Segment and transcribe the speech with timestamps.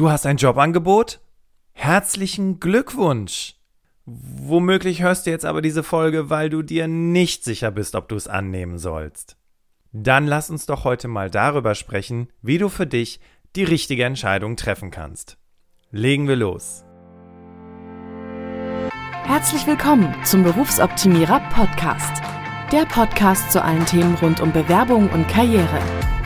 [0.00, 1.20] Du hast ein Jobangebot?
[1.72, 3.56] Herzlichen Glückwunsch!
[4.06, 8.16] Womöglich hörst du jetzt aber diese Folge, weil du dir nicht sicher bist, ob du
[8.16, 9.36] es annehmen sollst.
[9.92, 13.20] Dann lass uns doch heute mal darüber sprechen, wie du für dich
[13.56, 15.36] die richtige Entscheidung treffen kannst.
[15.90, 16.82] Legen wir los.
[19.24, 22.22] Herzlich willkommen zum Berufsoptimierer Podcast.
[22.72, 25.78] Der Podcast zu allen Themen rund um Bewerbung und Karriere.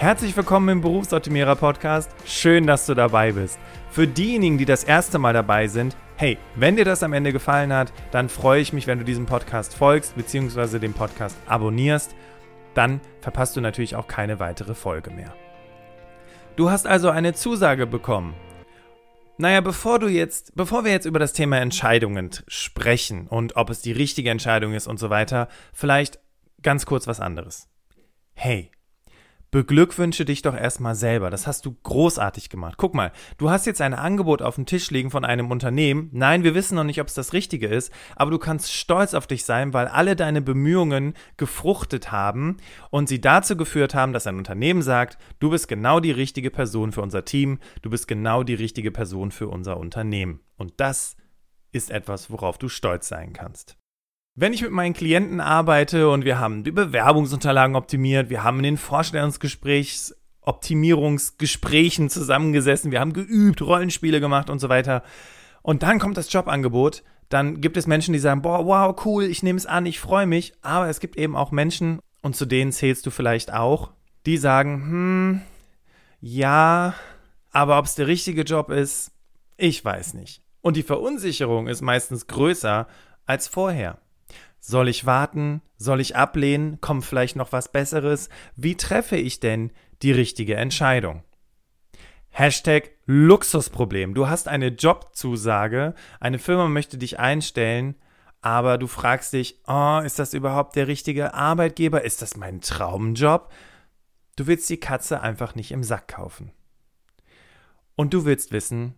[0.00, 2.10] Herzlich willkommen im Berufsoptimierer Podcast.
[2.24, 3.58] Schön, dass du dabei bist.
[3.90, 7.70] Für diejenigen, die das erste Mal dabei sind, hey, wenn dir das am Ende gefallen
[7.70, 10.78] hat, dann freue ich mich, wenn du diesem Podcast folgst bzw.
[10.78, 12.14] den Podcast abonnierst.
[12.72, 15.34] Dann verpasst du natürlich auch keine weitere Folge mehr.
[16.56, 18.32] Du hast also eine Zusage bekommen.
[19.36, 23.82] Naja, bevor du jetzt, bevor wir jetzt über das Thema Entscheidungen sprechen und ob es
[23.82, 26.20] die richtige Entscheidung ist und so weiter, vielleicht
[26.62, 27.68] ganz kurz was anderes.
[28.32, 28.70] Hey,
[29.50, 31.30] beglückwünsche dich doch erstmal selber.
[31.30, 32.74] Das hast du großartig gemacht.
[32.76, 36.08] Guck mal, du hast jetzt ein Angebot auf dem Tisch liegen von einem Unternehmen.
[36.12, 39.26] Nein, wir wissen noch nicht, ob es das Richtige ist, aber du kannst stolz auf
[39.26, 42.58] dich sein, weil alle deine Bemühungen gefruchtet haben
[42.90, 46.92] und sie dazu geführt haben, dass ein Unternehmen sagt, du bist genau die richtige Person
[46.92, 50.40] für unser Team, du bist genau die richtige Person für unser Unternehmen.
[50.56, 51.16] Und das
[51.72, 53.79] ist etwas, worauf du stolz sein kannst.
[54.40, 58.62] Wenn ich mit meinen Klienten arbeite und wir haben die Bewerbungsunterlagen optimiert, wir haben in
[58.62, 65.02] den Vorstellungsgesprächs Optimierungsgesprächen zusammengesessen, wir haben geübt, Rollenspiele gemacht und so weiter.
[65.60, 69.42] Und dann kommt das Jobangebot, dann gibt es Menschen, die sagen, boah, wow, cool, ich
[69.42, 70.54] nehme es an, ich freue mich.
[70.62, 73.90] Aber es gibt eben auch Menschen, und zu denen zählst du vielleicht auch,
[74.24, 75.40] die sagen, hm,
[76.22, 76.94] ja,
[77.50, 79.12] aber ob es der richtige Job ist,
[79.58, 80.40] ich weiß nicht.
[80.62, 82.86] Und die Verunsicherung ist meistens größer
[83.26, 83.98] als vorher.
[84.60, 85.62] Soll ich warten?
[85.76, 86.80] Soll ich ablehnen?
[86.80, 88.28] Kommt vielleicht noch was Besseres?
[88.56, 89.70] Wie treffe ich denn
[90.02, 91.22] die richtige Entscheidung?
[92.30, 94.14] Hashtag Luxusproblem.
[94.14, 97.96] Du hast eine Jobzusage, eine Firma möchte dich einstellen,
[98.40, 102.02] aber du fragst dich, oh, ist das überhaupt der richtige Arbeitgeber?
[102.04, 103.52] Ist das mein Traumjob?
[104.36, 106.52] Du willst die Katze einfach nicht im Sack kaufen.
[107.96, 108.94] Und du willst wissen,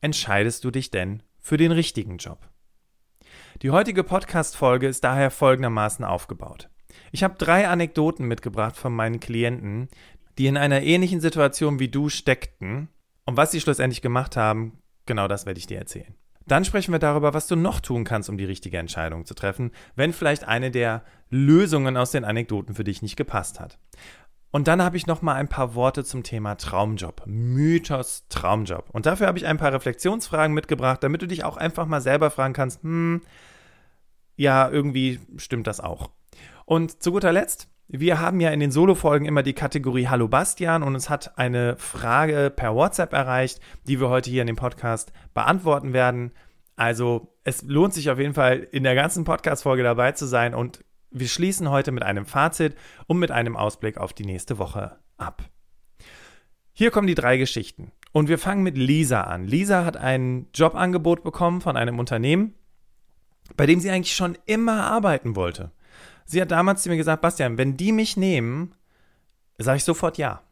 [0.00, 2.48] entscheidest du dich denn für den richtigen Job?
[3.62, 6.68] Die heutige Podcast-Folge ist daher folgendermaßen aufgebaut.
[7.10, 9.88] Ich habe drei Anekdoten mitgebracht von meinen Klienten,
[10.36, 12.88] die in einer ähnlichen Situation wie du steckten.
[13.24, 16.14] Und was sie schlussendlich gemacht haben, genau das werde ich dir erzählen.
[16.46, 19.72] Dann sprechen wir darüber, was du noch tun kannst, um die richtige Entscheidung zu treffen,
[19.96, 23.78] wenn vielleicht eine der Lösungen aus den Anekdoten für dich nicht gepasst hat.
[24.50, 28.88] Und dann habe ich noch mal ein paar Worte zum Thema Traumjob, Mythos Traumjob.
[28.90, 32.30] Und dafür habe ich ein paar Reflexionsfragen mitgebracht, damit du dich auch einfach mal selber
[32.30, 33.22] fragen kannst, hm,
[34.36, 36.10] ja, irgendwie stimmt das auch.
[36.64, 40.82] Und zu guter Letzt, wir haben ja in den Solo-Folgen immer die Kategorie Hallo Bastian
[40.82, 45.12] und es hat eine Frage per WhatsApp erreicht, die wir heute hier in dem Podcast
[45.34, 46.32] beantworten werden.
[46.74, 50.84] Also es lohnt sich auf jeden Fall in der ganzen Podcast-Folge dabei zu sein und
[51.10, 55.42] wir schließen heute mit einem Fazit und mit einem Ausblick auf die nächste Woche ab.
[56.72, 57.92] Hier kommen die drei Geschichten.
[58.12, 59.46] Und wir fangen mit Lisa an.
[59.46, 62.54] Lisa hat ein Jobangebot bekommen von einem Unternehmen,
[63.56, 65.70] bei dem sie eigentlich schon immer arbeiten wollte.
[66.24, 68.74] Sie hat damals zu mir gesagt, Bastian, wenn die mich nehmen,
[69.58, 70.42] sage ich sofort ja.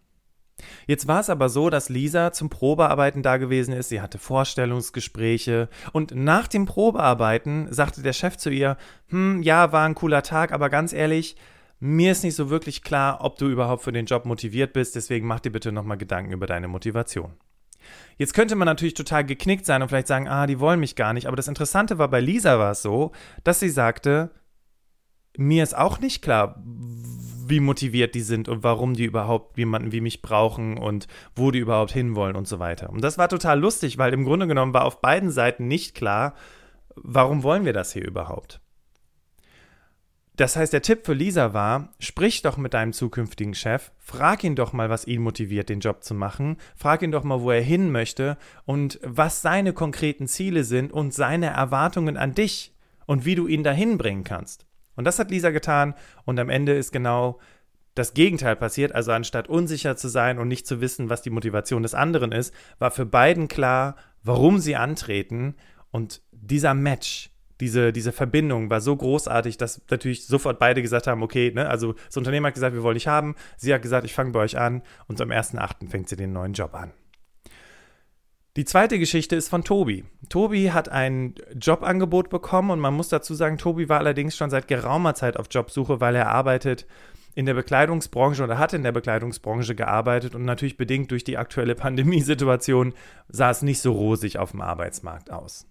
[0.86, 3.88] Jetzt war es aber so, dass Lisa zum Probearbeiten da gewesen ist.
[3.88, 8.76] Sie hatte Vorstellungsgespräche und nach dem Probearbeiten sagte der Chef zu ihr:
[9.08, 11.36] Hm, ja, war ein cooler Tag, aber ganz ehrlich,
[11.80, 14.94] mir ist nicht so wirklich klar, ob du überhaupt für den Job motiviert bist.
[14.94, 17.34] Deswegen mach dir bitte nochmal Gedanken über deine Motivation.
[18.16, 21.12] Jetzt könnte man natürlich total geknickt sein und vielleicht sagen: Ah, die wollen mich gar
[21.12, 21.26] nicht.
[21.26, 23.12] Aber das Interessante war, bei Lisa war es so,
[23.42, 24.30] dass sie sagte:
[25.36, 26.62] Mir ist auch nicht klar,
[27.48, 31.58] wie motiviert die sind und warum die überhaupt jemanden wie mich brauchen und wo die
[31.58, 32.90] überhaupt hinwollen und so weiter.
[32.90, 36.34] Und das war total lustig, weil im Grunde genommen war auf beiden Seiten nicht klar,
[36.96, 38.60] warum wollen wir das hier überhaupt.
[40.36, 44.56] Das heißt, der Tipp für Lisa war, sprich doch mit deinem zukünftigen Chef, frag ihn
[44.56, 47.62] doch mal, was ihn motiviert, den Job zu machen, frag ihn doch mal, wo er
[47.62, 52.74] hin möchte und was seine konkreten Ziele sind und seine Erwartungen an dich
[53.06, 54.66] und wie du ihn dahin bringen kannst.
[54.96, 55.94] Und das hat Lisa getan
[56.24, 57.38] und am Ende ist genau
[57.94, 58.94] das Gegenteil passiert.
[58.94, 62.52] Also anstatt unsicher zu sein und nicht zu wissen, was die Motivation des anderen ist,
[62.78, 65.54] war für beiden klar, warum sie antreten.
[65.90, 67.30] Und dieser Match,
[67.60, 71.94] diese, diese Verbindung war so großartig, dass natürlich sofort beide gesagt haben, okay, ne, also
[72.06, 73.36] das Unternehmen hat gesagt, wir wollen dich haben.
[73.56, 74.82] Sie hat gesagt, ich fange bei euch an.
[75.06, 75.88] Und am 1.8.
[75.88, 76.92] fängt sie den neuen Job an.
[78.56, 80.04] Die zweite Geschichte ist von Tobi.
[80.28, 84.68] Tobi hat ein Jobangebot bekommen und man muss dazu sagen, Tobi war allerdings schon seit
[84.68, 86.86] geraumer Zeit auf Jobsuche, weil er arbeitet
[87.34, 91.74] in der Bekleidungsbranche oder hat in der Bekleidungsbranche gearbeitet und natürlich bedingt durch die aktuelle
[91.74, 92.94] Pandemiesituation
[93.28, 95.66] sah es nicht so rosig auf dem Arbeitsmarkt aus.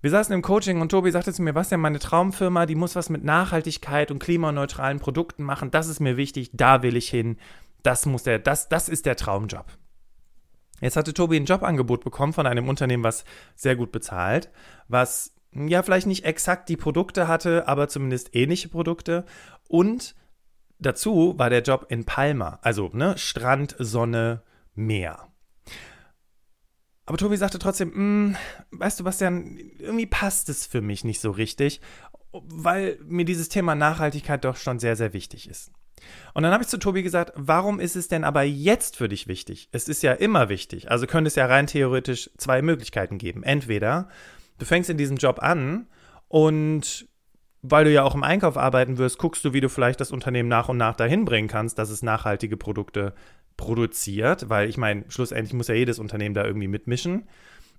[0.00, 2.96] Wir saßen im Coaching und Tobi sagte zu mir, was denn meine Traumfirma, die muss
[2.96, 7.38] was mit Nachhaltigkeit und klimaneutralen Produkten machen, das ist mir wichtig, da will ich hin,
[7.84, 9.66] das muss der, das, das ist der Traumjob.
[10.80, 13.24] Jetzt hatte Tobi ein Jobangebot bekommen von einem Unternehmen, was
[13.54, 14.50] sehr gut bezahlt,
[14.88, 19.24] was ja vielleicht nicht exakt die Produkte hatte, aber zumindest ähnliche Produkte.
[19.68, 20.14] Und
[20.78, 24.42] dazu war der Job in Palma, also ne, Strand, Sonne,
[24.74, 25.28] Meer.
[27.06, 28.36] Aber Tobi sagte trotzdem, hm,
[28.72, 31.80] weißt du, Bastian, irgendwie passt es für mich nicht so richtig,
[32.32, 35.70] weil mir dieses Thema Nachhaltigkeit doch schon sehr, sehr wichtig ist.
[36.34, 39.28] Und dann habe ich zu Tobi gesagt, warum ist es denn aber jetzt für dich
[39.28, 39.68] wichtig?
[39.72, 40.90] Es ist ja immer wichtig.
[40.90, 43.42] Also könnte es ja rein theoretisch zwei Möglichkeiten geben.
[43.42, 44.08] Entweder
[44.58, 45.86] du fängst in diesem Job an
[46.28, 47.06] und
[47.62, 50.50] weil du ja auch im Einkauf arbeiten wirst, guckst du, wie du vielleicht das Unternehmen
[50.50, 53.14] nach und nach dahin bringen kannst, dass es nachhaltige Produkte
[53.56, 57.26] produziert, weil ich meine, schlussendlich muss ja jedes Unternehmen da irgendwie mitmischen.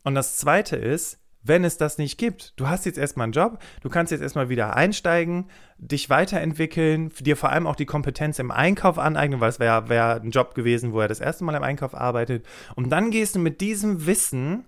[0.03, 2.53] Und das zweite ist, wenn es das nicht gibt.
[2.59, 5.45] Du hast jetzt erstmal einen Job, du kannst jetzt erstmal wieder einsteigen,
[5.77, 10.21] dich weiterentwickeln, dir vor allem auch die Kompetenz im Einkauf aneignen, weil es wäre wär
[10.21, 12.45] ein Job gewesen, wo er das erste Mal im Einkauf arbeitet.
[12.75, 14.65] Und dann gehst du mit diesem Wissen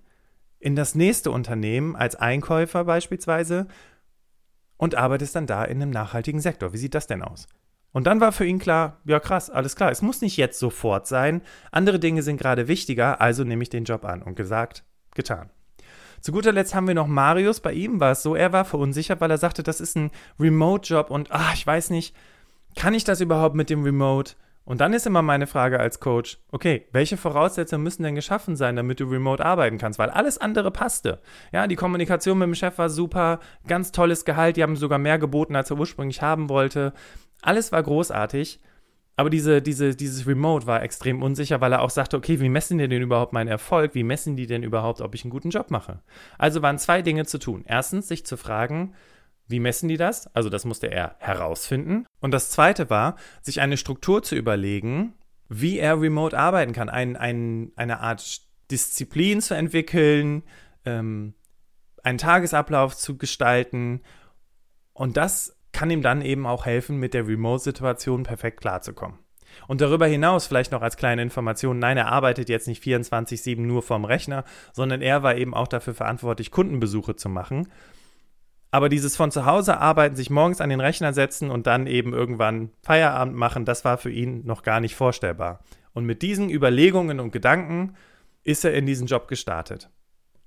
[0.60, 3.68] in das nächste Unternehmen als Einkäufer beispielsweise
[4.78, 6.74] und arbeitest dann da in einem nachhaltigen Sektor.
[6.74, 7.48] Wie sieht das denn aus?
[7.92, 11.08] Und dann war für ihn klar, ja krass, alles klar, es muss nicht jetzt sofort
[11.08, 11.42] sein.
[11.72, 14.22] Andere Dinge sind gerade wichtiger, also nehme ich den Job an.
[14.22, 14.84] Und gesagt,
[15.16, 15.50] getan.
[16.22, 17.60] Zu guter Letzt haben wir noch Marius.
[17.60, 21.10] Bei ihm war es so, er war verunsichert, weil er sagte, das ist ein Remote-Job
[21.10, 22.16] und ach, ich weiß nicht,
[22.76, 24.34] kann ich das überhaupt mit dem Remote?
[24.68, 28.76] Und dann ist immer meine Frage als Coach, okay, welche Voraussetzungen müssen denn geschaffen sein,
[28.76, 29.98] damit du remote arbeiten kannst?
[29.98, 31.22] Weil alles andere passte.
[31.54, 35.20] Ja, die Kommunikation mit dem Chef war super, ganz tolles Gehalt, die haben sogar mehr
[35.20, 36.92] geboten, als er ursprünglich haben wollte.
[37.42, 38.60] Alles war großartig.
[39.18, 42.78] Aber diese, diese, dieses Remote war extrem unsicher, weil er auch sagte, okay, wie messen
[42.78, 43.96] die denn überhaupt meinen Erfolg?
[43.96, 46.04] Wie messen die denn überhaupt, ob ich einen guten Job mache?
[46.38, 47.64] Also waren zwei Dinge zu tun.
[47.68, 48.94] Erstens, sich zu fragen,
[49.48, 50.28] wie messen die das?
[50.36, 52.06] Also das musste er herausfinden.
[52.20, 55.16] Und das Zweite war, sich eine Struktur zu überlegen,
[55.50, 56.88] wie er remote arbeiten kann.
[56.88, 60.44] Ein, ein, eine Art Disziplin zu entwickeln,
[60.86, 61.34] ähm,
[62.04, 64.02] einen Tagesablauf zu gestalten.
[64.94, 69.20] Und das kann ihm dann eben auch helfen, mit der Remote-Situation perfekt klarzukommen.
[69.68, 73.84] Und darüber hinaus vielleicht noch als kleine Information, nein, er arbeitet jetzt nicht 24/7 nur
[73.84, 74.44] vorm Rechner,
[74.74, 77.68] sondern er war eben auch dafür verantwortlich, Kundenbesuche zu machen.
[78.72, 82.12] Aber dieses von zu Hause arbeiten, sich morgens an den Rechner setzen und dann eben
[82.12, 85.60] irgendwann Feierabend machen, das war für ihn noch gar nicht vorstellbar.
[85.94, 87.96] Und mit diesen Überlegungen und Gedanken
[88.44, 89.92] ist er in diesen Job gestartet.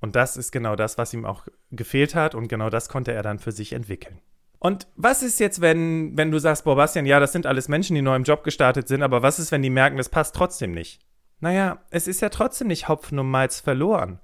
[0.01, 3.23] Und das ist genau das, was ihm auch gefehlt hat und genau das konnte er
[3.23, 4.19] dann für sich entwickeln.
[4.61, 7.95] Und was ist jetzt, wenn, wenn du sagst, boah, Bastian, ja, das sind alles Menschen,
[7.95, 10.73] die neu im Job gestartet sind, aber was ist, wenn die merken, das passt trotzdem
[10.73, 11.01] nicht?
[11.41, 14.21] Naja, es ist ja trotzdem nicht Hopfen und Malz verloren.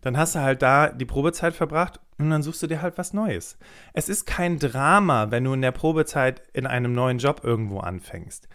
[0.00, 3.12] Dann hast du halt da die Probezeit verbracht und dann suchst du dir halt was
[3.12, 3.58] Neues.
[3.94, 8.48] Es ist kein Drama, wenn du in der Probezeit in einem neuen Job irgendwo anfängst.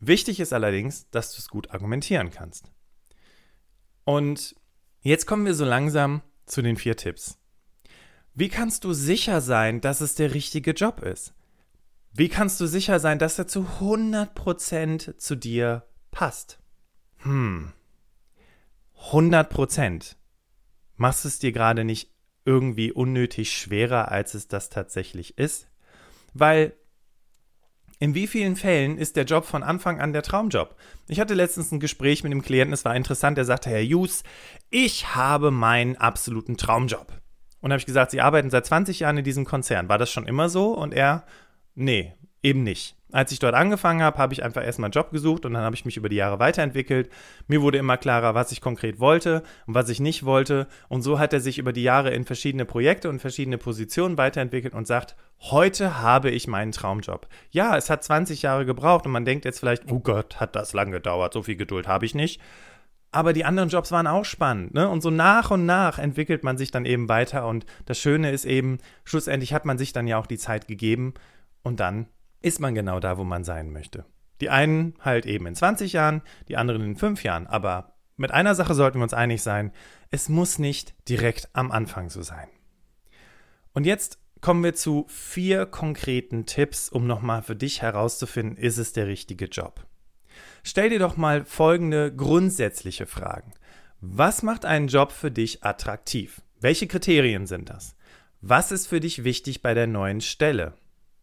[0.00, 2.72] Wichtig ist allerdings, dass du es gut argumentieren kannst.
[4.04, 4.54] Und
[5.02, 7.38] jetzt kommen wir so langsam zu den vier Tipps.
[8.38, 11.32] Wie kannst du sicher sein, dass es der richtige Job ist?
[12.12, 16.58] Wie kannst du sicher sein, dass er zu 100% zu dir passt?
[17.22, 17.72] Hm.
[19.10, 20.16] 100%.
[20.96, 22.10] Machst es dir gerade nicht
[22.44, 25.68] irgendwie unnötig schwerer, als es das tatsächlich ist?
[26.34, 26.74] Weil
[27.98, 30.76] in wie vielen Fällen ist der Job von Anfang an der Traumjob?
[31.08, 34.24] Ich hatte letztens ein Gespräch mit einem Klienten, es war interessant, der sagte, Herr Jus,
[34.68, 37.18] ich habe meinen absoluten Traumjob.
[37.60, 39.88] Und habe ich gesagt, Sie arbeiten seit 20 Jahren in diesem Konzern.
[39.88, 40.74] War das schon immer so?
[40.74, 41.24] Und er,
[41.74, 42.96] nee, eben nicht.
[43.12, 45.76] Als ich dort angefangen habe, habe ich einfach erstmal einen Job gesucht und dann habe
[45.76, 47.08] ich mich über die Jahre weiterentwickelt.
[47.46, 50.66] Mir wurde immer klarer, was ich konkret wollte und was ich nicht wollte.
[50.88, 54.74] Und so hat er sich über die Jahre in verschiedene Projekte und verschiedene Positionen weiterentwickelt
[54.74, 57.28] und sagt, heute habe ich meinen Traumjob.
[57.50, 60.72] Ja, es hat 20 Jahre gebraucht und man denkt jetzt vielleicht, oh Gott, hat das
[60.72, 62.40] lang gedauert, so viel Geduld habe ich nicht
[63.12, 64.74] aber die anderen Jobs waren auch spannend.
[64.74, 64.88] Ne?
[64.88, 67.46] Und so nach und nach entwickelt man sich dann eben weiter.
[67.46, 71.14] Und das Schöne ist eben, schlussendlich hat man sich dann ja auch die Zeit gegeben
[71.62, 72.08] und dann
[72.42, 74.04] ist man genau da, wo man sein möchte.
[74.40, 77.46] Die einen halt eben in 20 Jahren, die anderen in 5 Jahren.
[77.46, 79.72] Aber mit einer Sache sollten wir uns einig sein,
[80.10, 82.48] es muss nicht direkt am Anfang so sein.
[83.72, 88.92] Und jetzt kommen wir zu vier konkreten Tipps, um nochmal für dich herauszufinden, ist es
[88.92, 89.86] der richtige Job.
[90.62, 93.52] Stell dir doch mal folgende grundsätzliche Fragen.
[94.00, 96.42] Was macht einen Job für dich attraktiv?
[96.60, 97.96] Welche Kriterien sind das?
[98.40, 100.74] Was ist für dich wichtig bei der neuen Stelle?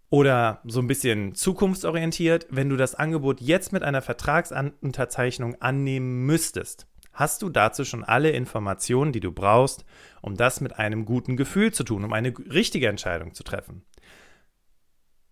[0.10, 6.86] Oder so ein bisschen zukunftsorientiert, wenn du das Angebot jetzt mit einer Vertragsunterzeichnung annehmen müsstest,
[7.13, 9.86] hast du dazu schon alle Informationen, die du brauchst,
[10.22, 13.84] um das mit einem guten Gefühl zu tun, um eine richtige Entscheidung zu treffen.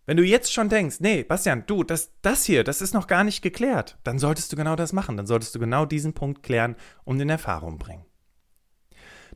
[0.05, 3.23] Wenn du jetzt schon denkst, nee, Bastian, du, das, das hier, das ist noch gar
[3.23, 5.17] nicht geklärt, dann solltest du genau das machen.
[5.17, 8.05] Dann solltest du genau diesen Punkt klären und in Erfahrung bringen.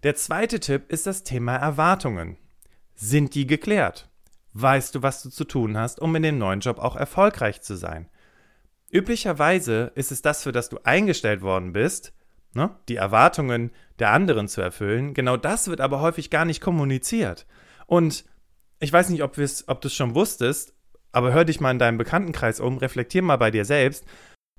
[0.04, 2.38] Der zweite Tipp ist das Thema Erwartungen.
[2.96, 4.10] Sind die geklärt?
[4.56, 7.76] weißt du, was du zu tun hast, um in dem neuen Job auch erfolgreich zu
[7.76, 8.08] sein.
[8.90, 12.14] Üblicherweise ist es das, für das du eingestellt worden bist,
[12.54, 15.14] ne, die Erwartungen der anderen zu erfüllen.
[15.14, 17.46] Genau das wird aber häufig gar nicht kommuniziert.
[17.86, 18.24] Und
[18.79, 20.74] ich weiß nicht, ob, ob du es schon wusstest,
[21.12, 24.05] aber hör dich mal in deinem Bekanntenkreis um, reflektier mal bei dir selbst.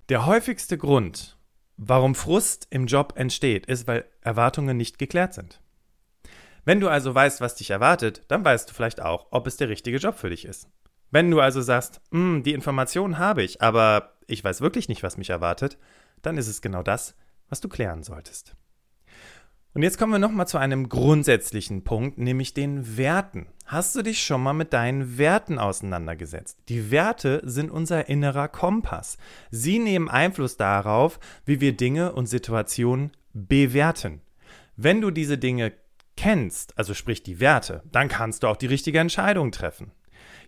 [0.08, 1.36] Der häufigste Grund,
[1.76, 5.60] warum Frust im Job entsteht, ist, weil Erwartungen nicht geklärt sind.
[6.64, 9.68] Wenn du also weißt, was dich erwartet, dann weißt du vielleicht auch, ob es der
[9.68, 10.68] richtige Job für dich ist.
[11.10, 15.16] Wenn du also sagst, hm, die Informationen habe ich, aber ich weiß wirklich nicht, was
[15.16, 15.78] mich erwartet,
[16.22, 17.14] dann ist es genau das,
[17.48, 18.56] was du klären solltest.
[19.76, 23.48] Und jetzt kommen wir nochmal zu einem grundsätzlichen Punkt, nämlich den Werten.
[23.66, 26.56] Hast du dich schon mal mit deinen Werten auseinandergesetzt?
[26.70, 29.18] Die Werte sind unser innerer Kompass.
[29.50, 34.22] Sie nehmen Einfluss darauf, wie wir Dinge und Situationen bewerten.
[34.76, 35.74] Wenn du diese Dinge
[36.16, 39.92] kennst, also sprich die Werte, dann kannst du auch die richtige Entscheidung treffen.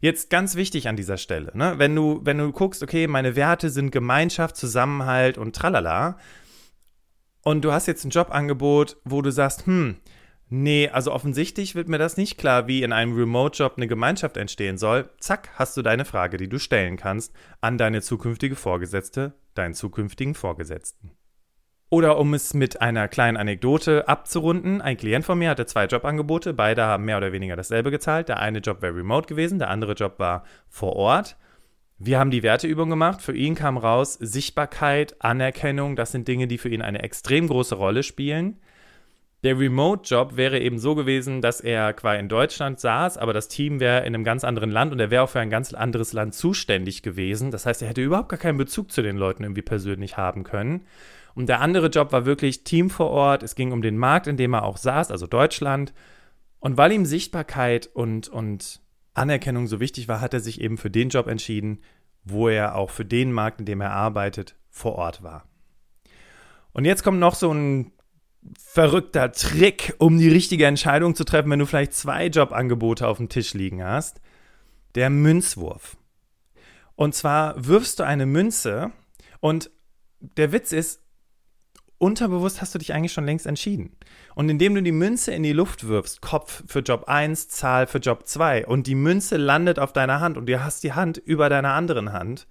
[0.01, 1.75] Jetzt ganz wichtig an dieser Stelle, ne?
[1.77, 6.17] wenn, du, wenn du guckst, okay, meine Werte sind Gemeinschaft, Zusammenhalt und tralala,
[7.43, 9.97] und du hast jetzt ein Jobangebot, wo du sagst, hm,
[10.49, 14.79] nee, also offensichtlich wird mir das nicht klar, wie in einem Remote-Job eine Gemeinschaft entstehen
[14.79, 15.11] soll.
[15.21, 20.35] Zack, hast du deine Frage, die du stellen kannst an deine zukünftige Vorgesetzte, deinen zukünftigen
[20.35, 21.13] Vorgesetzten.
[21.91, 26.53] Oder um es mit einer kleinen Anekdote abzurunden, ein Klient von mir hatte zwei Jobangebote,
[26.53, 28.29] beide haben mehr oder weniger dasselbe gezahlt.
[28.29, 31.39] Der eine Job wäre remote gewesen, der andere Job war vor Ort.
[32.01, 33.21] Wir haben die Werteübung gemacht.
[33.23, 37.75] Für ihn kam raus Sichtbarkeit, Anerkennung, das sind Dinge, die für ihn eine extrem große
[37.75, 38.59] Rolle spielen.
[39.45, 43.79] Der Remote-Job wäre eben so gewesen, dass er quasi in Deutschland saß, aber das Team
[43.79, 46.35] wäre in einem ganz anderen Land und er wäre auch für ein ganz anderes Land
[46.35, 47.51] zuständig gewesen.
[47.51, 50.87] Das heißt, er hätte überhaupt gar keinen Bezug zu den Leuten irgendwie persönlich haben können.
[51.35, 53.45] Und der andere Job war wirklich Team vor Ort.
[53.45, 55.93] Es ging um den Markt, in dem er auch saß, also Deutschland.
[56.59, 58.81] Und weil ihm Sichtbarkeit und, und
[59.19, 61.81] Anerkennung so wichtig war, hat er sich eben für den Job entschieden,
[62.25, 65.49] wo er auch für den Markt, in dem er arbeitet, vor Ort war.
[66.73, 67.93] Und jetzt kommt noch so ein
[68.59, 73.29] verrückter Trick, um die richtige Entscheidung zu treffen, wenn du vielleicht zwei Jobangebote auf dem
[73.29, 74.21] Tisch liegen hast.
[74.95, 75.97] Der Münzwurf.
[76.95, 78.93] Und zwar wirfst du eine Münze
[79.41, 79.71] und
[80.21, 81.01] der Witz ist,
[81.99, 83.97] unterbewusst hast du dich eigentlich schon längst entschieden.
[84.35, 87.99] Und indem du die Münze in die Luft wirfst, Kopf für Job 1, Zahl für
[87.99, 91.49] Job 2, und die Münze landet auf deiner Hand und du hast die Hand über
[91.49, 92.47] deiner anderen Hand,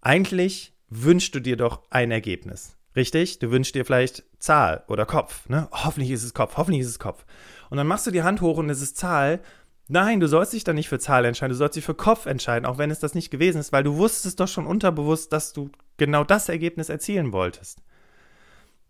[0.00, 2.76] eigentlich wünschst du dir doch ein Ergebnis.
[2.96, 3.38] Richtig?
[3.38, 5.48] Du wünschst dir vielleicht Zahl oder Kopf.
[5.48, 5.68] Ne?
[5.70, 7.24] Hoffentlich ist es Kopf, hoffentlich ist es Kopf.
[7.70, 9.40] Und dann machst du die Hand hoch und es ist Zahl.
[9.86, 12.66] Nein, du sollst dich dann nicht für Zahl entscheiden, du sollst dich für Kopf entscheiden,
[12.66, 15.70] auch wenn es das nicht gewesen ist, weil du wusstest doch schon unterbewusst, dass du
[15.96, 17.80] genau das Ergebnis erzielen wolltest.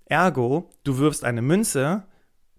[0.09, 2.07] Ergo, du wirfst eine Münze,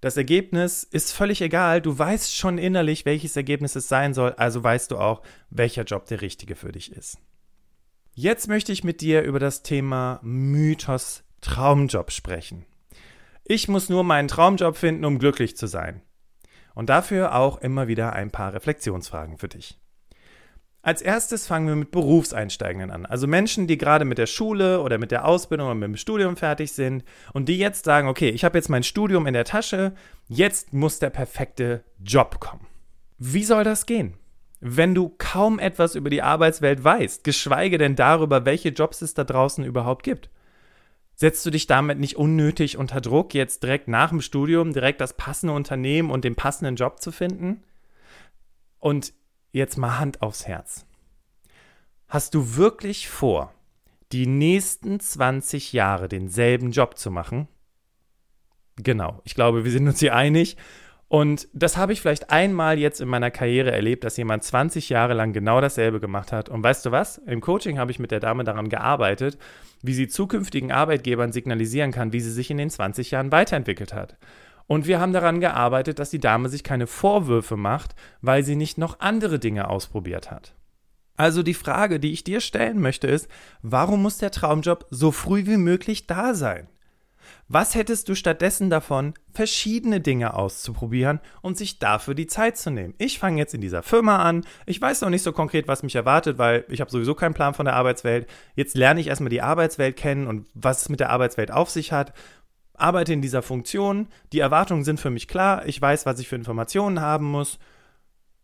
[0.02, 4.64] das Ergebnis ist völlig egal, du weißt schon innerlich, welches Ergebnis es sein soll, also
[4.64, 7.18] weißt du auch, welcher Job der richtige für dich ist.
[8.14, 12.66] Jetzt möchte ich mit dir über das Thema Mythos Traumjob sprechen.
[13.44, 16.02] Ich muss nur meinen Traumjob finden, um glücklich zu sein.
[16.76, 19.80] Und dafür auch immer wieder ein paar Reflexionsfragen für dich.
[20.82, 23.06] Als erstes fangen wir mit Berufseinsteigenden an.
[23.06, 26.38] Also Menschen, die gerade mit der Schule oder mit der Ausbildung oder mit dem Studium
[26.38, 29.94] fertig sind und die jetzt sagen, okay, ich habe jetzt mein Studium in der Tasche,
[30.30, 32.66] jetzt muss der perfekte Job kommen.
[33.18, 34.14] Wie soll das gehen?
[34.62, 39.26] Wenn du kaum etwas über die Arbeitswelt weißt, geschweige denn darüber, welche Jobs es da
[39.26, 40.30] draußen überhaupt gibt.
[41.16, 45.18] Setzt du dich damit nicht unnötig unter Druck, jetzt direkt nach dem Studium direkt das
[45.18, 47.64] passende Unternehmen und den passenden Job zu finden?
[48.80, 49.14] Und
[49.52, 50.86] jetzt mal Hand aufs Herz.
[52.08, 53.54] Hast du wirklich vor,
[54.12, 57.48] die nächsten 20 Jahre denselben Job zu machen?
[58.78, 60.58] Genau, ich glaube, wir sind uns hier einig.
[61.10, 65.16] Und das habe ich vielleicht einmal jetzt in meiner Karriere erlebt, dass jemand 20 Jahre
[65.16, 66.50] lang genau dasselbe gemacht hat.
[66.50, 67.18] Und weißt du was?
[67.18, 69.40] Im Coaching habe ich mit der Dame daran gearbeitet,
[69.82, 74.18] wie sie zukünftigen Arbeitgebern signalisieren kann, wie sie sich in den 20 Jahren weiterentwickelt hat.
[74.70, 78.78] Und wir haben daran gearbeitet, dass die Dame sich keine Vorwürfe macht, weil sie nicht
[78.78, 80.54] noch andere Dinge ausprobiert hat.
[81.18, 83.28] Also die Frage, die ich dir stellen möchte, ist,
[83.64, 86.68] warum muss der Traumjob so früh wie möglich da sein?
[87.48, 92.94] Was hättest du stattdessen davon, verschiedene Dinge auszuprobieren und sich dafür die Zeit zu nehmen?
[93.00, 94.46] Ich fange jetzt in dieser Firma an.
[94.68, 97.56] Ich weiß noch nicht so konkret, was mich erwartet, weil ich habe sowieso keinen Plan
[97.56, 98.28] von der Arbeitswelt.
[98.56, 101.92] Jetzt lerne ich erstmal die Arbeitswelt kennen und was es mit der Arbeitswelt auf sich
[101.92, 102.14] hat.
[102.82, 104.08] Arbeite in dieser Funktion.
[104.34, 105.66] Die Erwartungen sind für mich klar.
[105.66, 107.60] Ich weiß, was ich für Informationen haben muss.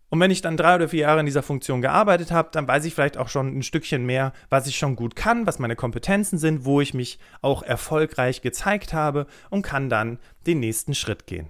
[0.10, 2.86] Und wenn ich dann drei oder vier Jahre in dieser Funktion gearbeitet habe, dann weiß
[2.86, 6.38] ich vielleicht auch schon ein Stückchen mehr, was ich schon gut kann, was meine Kompetenzen
[6.38, 11.48] sind, wo ich mich auch erfolgreich gezeigt habe und kann dann den nächsten Schritt gehen.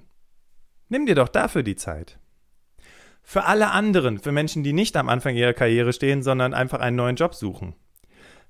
[0.88, 2.18] Nimm dir doch dafür die Zeit.
[3.22, 6.96] Für alle anderen, für Menschen, die nicht am Anfang ihrer Karriere stehen, sondern einfach einen
[6.96, 7.76] neuen Job suchen.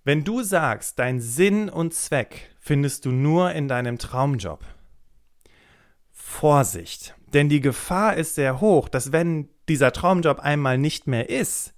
[0.06, 4.64] Wenn du sagst, dein Sinn und Zweck findest du nur in deinem Traumjob.
[6.12, 11.74] Vorsicht, denn die Gefahr ist sehr hoch, dass wenn dieser Traumjob einmal nicht mehr ist,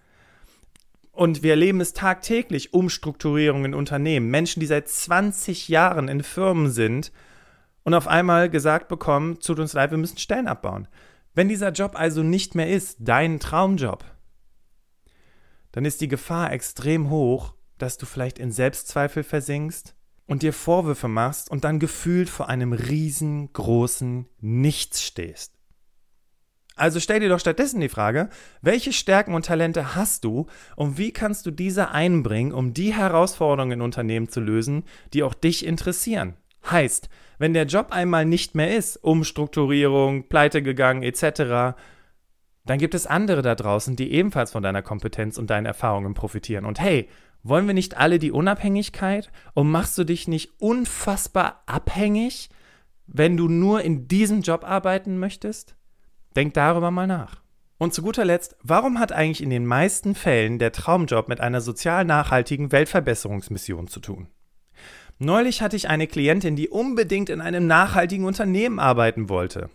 [1.14, 6.70] und wir erleben es tagtäglich, Umstrukturierungen in Unternehmen, Menschen, die seit 20 Jahren in Firmen
[6.70, 7.14] sind
[7.84, 10.90] und auf einmal gesagt bekommen, tut uns leid, wir müssen Stellen abbauen.
[11.34, 14.04] Wenn dieser Job also nicht mehr ist, dein Traumjob,
[15.72, 21.08] dann ist die Gefahr extrem hoch, dass du vielleicht in Selbstzweifel versinkst und dir Vorwürfe
[21.08, 25.54] machst und dann gefühlt vor einem riesengroßen Nichts stehst.
[26.76, 28.30] Also stell dir doch stattdessen die Frage,
[28.62, 33.74] welche Stärken und Talente hast du und wie kannst du diese einbringen, um die Herausforderungen
[33.74, 36.36] in Unternehmen zu lösen, die auch dich interessieren?
[36.70, 41.76] Heißt, wenn der Job einmal nicht mehr ist, Umstrukturierung, pleite gegangen etc.,
[42.66, 46.66] dann gibt es andere da draußen, die ebenfalls von deiner Kompetenz und deinen Erfahrungen profitieren.
[46.66, 47.08] Und hey,
[47.48, 49.32] wollen wir nicht alle die Unabhängigkeit?
[49.54, 52.50] Und machst du dich nicht unfassbar abhängig,
[53.06, 55.76] wenn du nur in diesem Job arbeiten möchtest?
[56.36, 57.42] Denk darüber mal nach.
[57.78, 61.62] Und zu guter Letzt, warum hat eigentlich in den meisten Fällen der Traumjob mit einer
[61.62, 64.28] sozial nachhaltigen Weltverbesserungsmission zu tun?
[65.20, 69.70] Neulich hatte ich eine Klientin, die unbedingt in einem nachhaltigen Unternehmen arbeiten wollte.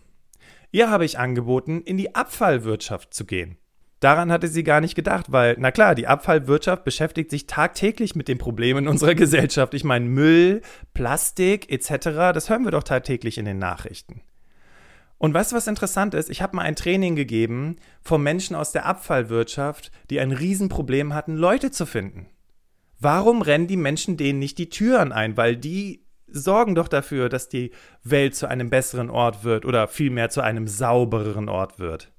[0.71, 3.57] Ihr habe ich angeboten, in die Abfallwirtschaft zu gehen.
[4.03, 8.27] Daran hatte sie gar nicht gedacht, weil, na klar, die Abfallwirtschaft beschäftigt sich tagtäglich mit
[8.27, 9.73] den Problemen unserer Gesellschaft.
[9.73, 10.61] Ich meine, Müll,
[10.93, 14.19] Plastik etc., das hören wir doch tagtäglich in den Nachrichten.
[15.19, 16.29] Und weißt du, was interessant ist?
[16.29, 21.37] Ich habe mal ein Training gegeben von Menschen aus der Abfallwirtschaft, die ein Riesenproblem hatten,
[21.37, 22.25] Leute zu finden.
[22.99, 25.37] Warum rennen die Menschen denen nicht die Türen ein?
[25.37, 27.71] Weil die sorgen doch dafür, dass die
[28.03, 32.11] Welt zu einem besseren Ort wird oder vielmehr zu einem saubereren Ort wird.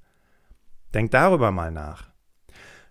[0.95, 2.09] Denk darüber mal nach.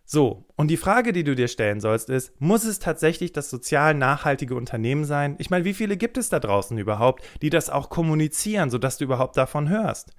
[0.04, 3.94] So, und die Frage, die du dir stellen sollst, ist, muss es tatsächlich das sozial
[3.94, 5.36] nachhaltige Unternehmen sein?
[5.38, 9.04] Ich meine, wie viele gibt es da draußen überhaupt, die das auch kommunizieren, sodass du
[9.04, 10.12] überhaupt davon hörst?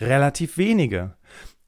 [0.00, 1.16] Relativ wenige.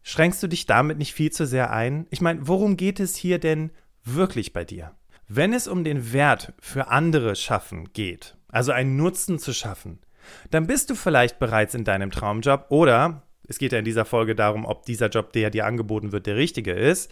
[0.05, 2.07] Schränkst du dich damit nicht viel zu sehr ein?
[2.11, 3.73] Ich meine, worum geht es hier denn
[4.05, 4.95] wirklich bei dir?
[5.27, 9.99] Wenn es um den Wert für andere schaffen geht, also einen Nutzen zu schaffen,
[10.51, 14.35] dann bist du vielleicht bereits in deinem Traumjob oder es geht ja in dieser Folge
[14.35, 17.11] darum, ob dieser Job, der dir angeboten wird, der richtige ist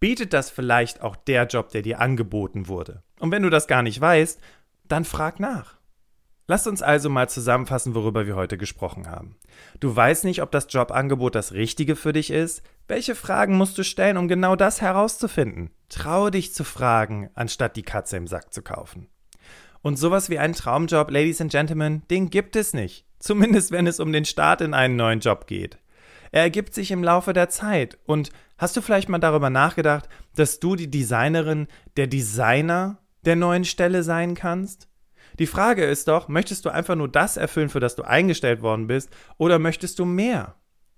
[0.00, 3.02] bietet das vielleicht auch der Job, der dir angeboten wurde.
[3.18, 4.40] Und wenn du das gar nicht weißt,
[4.86, 5.76] dann frag nach.
[6.50, 9.36] Lass uns also mal zusammenfassen, worüber wir heute gesprochen haben.
[9.80, 12.62] Du weißt nicht, ob das Jobangebot das Richtige für dich ist?
[12.86, 15.70] Welche Fragen musst du stellen, um genau das herauszufinden?
[15.90, 19.08] Traue dich zu fragen, anstatt die Katze im Sack zu kaufen.
[19.82, 23.04] Und sowas wie einen Traumjob, Ladies and Gentlemen, den gibt es nicht.
[23.18, 25.78] Zumindest wenn es um den Start in einen neuen Job geht.
[26.30, 27.98] Er ergibt sich im Laufe der Zeit.
[28.04, 33.64] Und hast du vielleicht mal darüber nachgedacht, dass du die Designerin, der Designer der neuen
[33.64, 34.88] Stelle sein kannst?
[35.38, 38.86] Die Frage ist doch, möchtest du einfach nur das erfüllen, für das du eingestellt worden
[38.86, 40.56] bist, oder möchtest du mehr?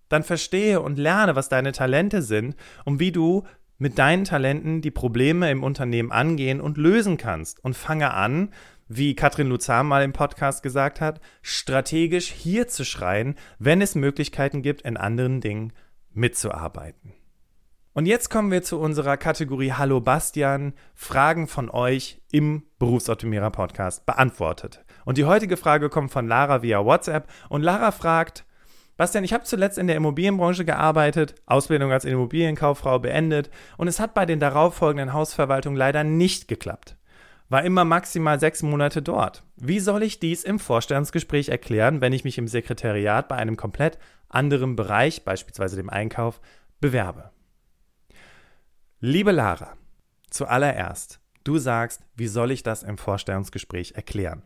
[0.09, 3.45] Dann verstehe und lerne, was deine Talente sind und wie du
[3.81, 7.65] mit deinen Talenten die Probleme im Unternehmen angehen und lösen kannst.
[7.65, 8.51] Und fange an,
[8.89, 14.63] wie Katrin Luzar mal im Podcast gesagt hat, strategisch hier zu schreien, wenn es Möglichkeiten
[14.63, 15.73] gibt, in anderen Dingen
[16.13, 17.15] mitzuarbeiten.
[17.95, 24.05] Und jetzt kommen wir zu unserer Kategorie Hallo Bastian, Fragen von euch im Berufsoptimierer Podcast
[24.05, 24.85] beantwortet.
[25.07, 28.45] Und die heutige Frage kommt von Lara via WhatsApp und Lara fragt,
[29.01, 34.13] Bastian, ich habe zuletzt in der Immobilienbranche gearbeitet, Ausbildung als Immobilienkauffrau beendet und es hat
[34.13, 36.99] bei den darauffolgenden Hausverwaltungen leider nicht geklappt.
[37.49, 39.43] war immer maximal sechs Monate dort.
[39.57, 43.99] Wie soll ich dies im Vorstellungsgespräch erklären, wenn ich mich im Sekretariat bei einem komplett
[44.29, 46.39] anderen Bereich, beispielsweise dem Einkauf,
[46.83, 47.31] bewerbe?
[48.99, 49.79] Liebe Lara,
[50.29, 54.43] zuallererst, du sagst, wie soll ich das im Vorstellungsgespräch erklären?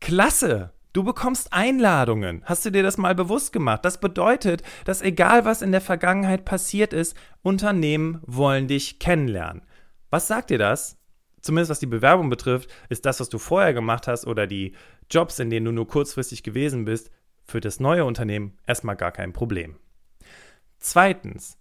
[0.00, 0.74] Klasse!
[0.98, 2.42] Du bekommst Einladungen.
[2.44, 3.84] Hast du dir das mal bewusst gemacht?
[3.84, 9.62] Das bedeutet, dass egal was in der Vergangenheit passiert ist, Unternehmen wollen dich kennenlernen.
[10.10, 10.98] Was sagt dir das?
[11.40, 14.74] Zumindest was die Bewerbung betrifft, ist das, was du vorher gemacht hast oder die
[15.08, 17.12] Jobs, in denen du nur kurzfristig gewesen bist,
[17.44, 19.76] für das neue Unternehmen erstmal gar kein Problem.
[20.80, 21.58] Zweitens,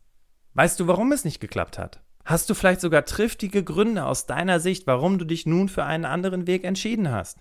[0.55, 2.01] weißt du, warum es nicht geklappt hat?
[2.25, 6.05] Hast du vielleicht sogar triftige Gründe aus deiner Sicht, warum du dich nun für einen
[6.05, 7.37] anderen Weg entschieden hast?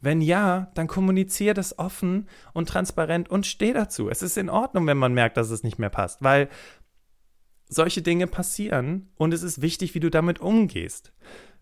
[0.00, 4.08] Wenn ja, dann kommuniziere das offen und transparent und steh dazu.
[4.08, 6.48] Es ist in Ordnung, wenn man merkt, dass es nicht mehr passt, weil
[7.68, 11.12] solche Dinge passieren und es ist wichtig, wie du damit umgehst.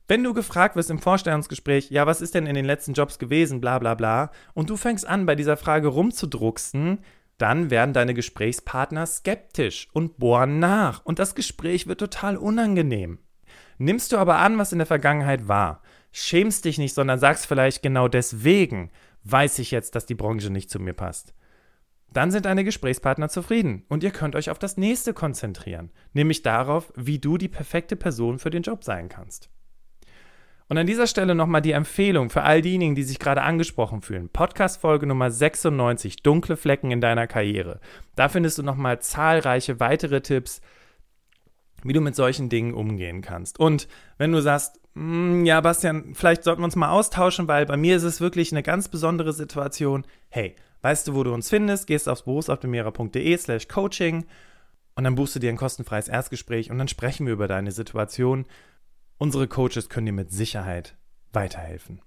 [0.06, 3.60] Wenn du gefragt wirst im Vorstellungsgespräch, ja, was ist denn in den letzten Jobs gewesen,
[3.60, 7.00] bla bla bla, und du fängst an, bei dieser Frage rumzudrucksen,
[7.36, 13.18] dann werden deine Gesprächspartner skeptisch und bohren nach und das Gespräch wird total unangenehm.
[13.76, 17.82] Nimmst du aber an, was in der Vergangenheit war schämst dich nicht, sondern sagst vielleicht
[17.82, 18.90] genau deswegen,
[19.24, 21.34] weiß ich jetzt, dass die Branche nicht zu mir passt.
[22.12, 26.92] Dann sind deine Gesprächspartner zufrieden und ihr könnt euch auf das nächste konzentrieren, nämlich darauf,
[26.96, 29.50] wie du die perfekte Person für den Job sein kannst.
[30.70, 34.28] Und an dieser Stelle nochmal die Empfehlung für all diejenigen, die sich gerade angesprochen fühlen.
[34.28, 37.80] Podcast-Folge Nummer 96, Dunkle Flecken in deiner Karriere.
[38.16, 40.60] Da findest du nochmal zahlreiche weitere Tipps,
[41.84, 43.58] wie du mit solchen Dingen umgehen kannst.
[43.58, 44.78] Und wenn du sagst,
[45.44, 48.62] ja, Bastian, vielleicht sollten wir uns mal austauschen, weil bei mir ist es wirklich eine
[48.62, 50.04] ganz besondere Situation.
[50.28, 51.86] Hey, weißt du, wo du uns findest?
[51.86, 54.26] Gehst aufs berufsoptimierer.de slash coaching
[54.94, 58.46] und dann buchst du dir ein kostenfreies Erstgespräch und dann sprechen wir über deine Situation.
[59.18, 60.96] Unsere Coaches können dir mit Sicherheit
[61.32, 62.00] weiterhelfen.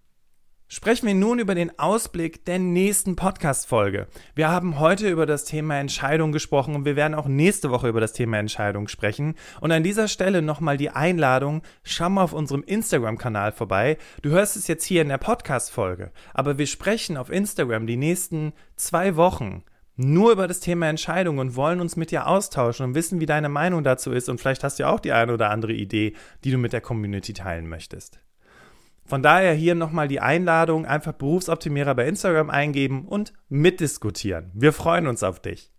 [0.74, 4.08] Sprechen wir nun über den Ausblick der nächsten Podcast-Folge.
[4.36, 8.00] Wir haben heute über das Thema Entscheidung gesprochen und wir werden auch nächste Woche über
[8.00, 9.36] das Thema Entscheidung sprechen.
[9.60, 13.98] Und an dieser Stelle nochmal die Einladung, schau mal auf unserem Instagram-Kanal vorbei.
[14.22, 18.54] Du hörst es jetzt hier in der Podcast-Folge, aber wir sprechen auf Instagram die nächsten
[18.78, 19.66] zwei Wochen
[19.98, 23.50] nur über das Thema Entscheidung und wollen uns mit dir austauschen und wissen, wie deine
[23.50, 24.30] Meinung dazu ist.
[24.30, 26.14] Und vielleicht hast du ja auch die eine oder andere Idee,
[26.46, 28.22] die du mit der Community teilen möchtest.
[29.06, 34.52] Von daher hier nochmal die Einladung, einfach Berufsoptimierer bei Instagram eingeben und mitdiskutieren.
[34.54, 35.72] Wir freuen uns auf dich.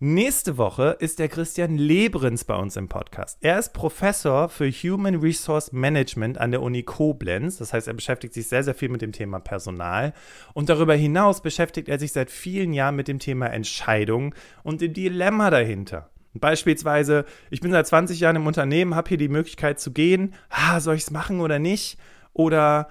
[0.00, 3.36] Nächste Woche ist der Christian Lebrens bei uns im Podcast.
[3.40, 7.56] Er ist Professor für Human Resource Management an der Uni Koblenz.
[7.56, 10.12] Das heißt, er beschäftigt sich sehr, sehr viel mit dem Thema Personal.
[10.54, 14.92] Und darüber hinaus beschäftigt er sich seit vielen Jahren mit dem Thema Entscheidung und dem
[14.92, 16.10] Dilemma dahinter.
[16.34, 20.34] Beispielsweise, ich bin seit 20 Jahren im Unternehmen, habe hier die Möglichkeit zu gehen.
[20.48, 21.98] Ah, soll ich es machen oder nicht?
[22.38, 22.88] Oder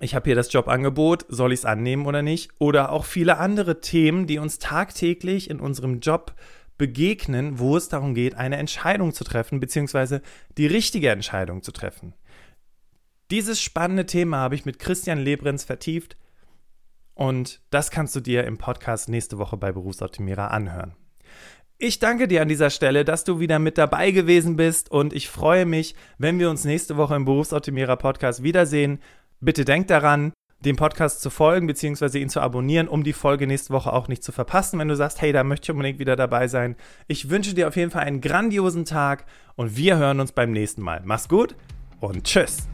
[0.00, 2.52] ich habe hier das Jobangebot, soll ich es annehmen oder nicht?
[2.60, 6.34] Oder auch viele andere Themen, die uns tagtäglich in unserem Job
[6.78, 10.22] begegnen, wo es darum geht, eine Entscheidung zu treffen, beziehungsweise
[10.56, 12.14] die richtige Entscheidung zu treffen.
[13.32, 16.16] Dieses spannende Thema habe ich mit Christian Lebrenz vertieft
[17.14, 20.94] und das kannst du dir im Podcast nächste Woche bei Berufsoptimierer anhören.
[21.80, 25.28] Ich danke dir an dieser Stelle, dass du wieder mit dabei gewesen bist und ich
[25.28, 28.98] freue mich, wenn wir uns nächste Woche im Berufsoptimierer Podcast wiedersehen.
[29.40, 32.18] Bitte denk daran, dem Podcast zu folgen bzw.
[32.18, 35.20] ihn zu abonnieren, um die Folge nächste Woche auch nicht zu verpassen, wenn du sagst,
[35.20, 36.74] hey, da möchte ich unbedingt wieder dabei sein.
[37.06, 40.82] Ich wünsche dir auf jeden Fall einen grandiosen Tag und wir hören uns beim nächsten
[40.82, 41.02] Mal.
[41.04, 41.54] Mach's gut
[42.00, 42.66] und tschüss.